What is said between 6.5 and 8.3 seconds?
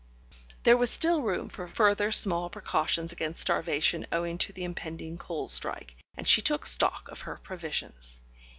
stock of her provisions.